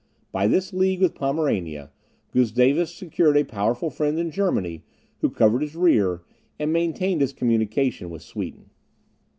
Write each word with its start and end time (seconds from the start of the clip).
By 0.31 0.47
this 0.47 0.73
league 0.73 0.99
with 0.99 1.13
Pomerania, 1.13 1.91
Gustavus 2.33 2.91
secured 2.91 3.37
a 3.37 3.43
powerful 3.45 3.91
friend 3.91 4.17
in 4.17 4.31
Germany, 4.31 4.83
who 5.19 5.29
covered 5.29 5.61
his 5.61 5.75
rear, 5.75 6.23
and 6.57 6.73
maintained 6.73 7.21
his 7.21 7.33
communication 7.33 8.09
with 8.09 8.23
Sweden. 8.23 8.71